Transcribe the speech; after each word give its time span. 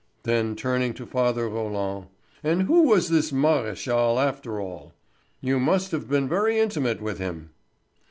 Then 0.23 0.55
turning 0.55 0.95
to 0.95 1.05
Father 1.05 1.47
Roland: 1.47 2.07
"And 2.43 2.63
who 2.63 2.87
was 2.87 3.09
this 3.09 3.31
Maréchal, 3.31 4.17
after 4.19 4.59
all? 4.59 4.93
You 5.41 5.59
must 5.59 5.91
have 5.91 6.09
been 6.09 6.27
very 6.27 6.57
intimate 6.57 7.03
with 7.03 7.19
him." 7.19 7.51